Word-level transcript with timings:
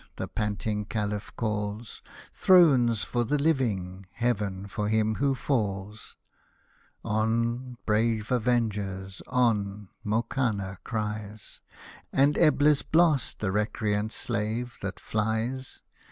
the 0.15 0.27
panting 0.27 0.83
Caliph 0.83 1.31
calls, 1.35 2.01
—"Thrones 2.33 3.03
for 3.03 3.23
the 3.23 3.37
living— 3.37 4.07
Heaven 4.13 4.65
for 4.65 4.89
him 4.89 5.13
who 5.21 5.35
falls!"—" 5.35 6.15
On, 7.05 7.77
brave 7.85 8.31
avengers, 8.31 9.21
on," 9.27 9.89
Mokanna 10.03 10.77
cries," 10.83 11.61
And 12.11 12.35
Eblis 12.35 12.81
blast 12.81 13.41
the 13.41 13.51
recreant 13.51 14.11
slave 14.11 14.75
that 14.81 14.99
flies 14.99 15.83